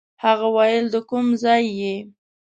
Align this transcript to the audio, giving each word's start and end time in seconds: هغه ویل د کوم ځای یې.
هغه 0.23 0.47
ویل 0.55 0.85
د 0.93 0.95
کوم 1.09 1.27
ځای 1.43 1.63
یې. 1.79 1.95